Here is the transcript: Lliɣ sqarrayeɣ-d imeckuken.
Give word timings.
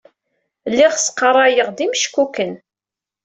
Lliɣ 0.71 0.93
sqarrayeɣ-d 0.97 1.77
imeckuken. 1.85 2.51